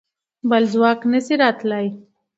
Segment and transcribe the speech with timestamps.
[0.49, 1.87] بل څوک نه شي راتلای.